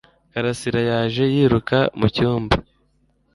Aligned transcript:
Karasira 0.31 0.79
yaje 0.89 1.23
yiruka 1.33 1.77
mu 1.99 2.07
cyumba. 2.15 2.55